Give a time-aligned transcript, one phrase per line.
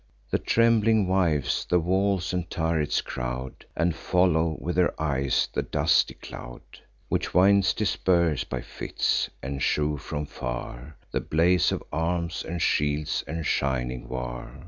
[0.31, 6.15] The trembling wives the walls and turrets crowd, And follow, with their eyes, the dusty
[6.15, 6.63] cloud,
[7.07, 13.23] Which winds disperse by fits, and shew from far The blaze of arms, and shields,
[13.27, 14.59] and shining war.